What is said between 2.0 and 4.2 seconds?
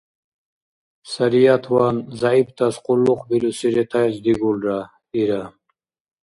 зягӀиптас къуллукъбируси ретаэс